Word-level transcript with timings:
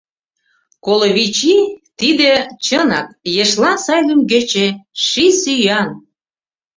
—Коло 0.85 1.07
вич 1.15 1.37
ий— 1.55 1.63
тиде, 1.99 2.31
чынак, 2.65 3.07
ешлан 3.43 3.77
сай 3.85 4.01
лӱмгече: 4.07 4.67
ший 5.03 5.31
сӱан! 5.41 5.89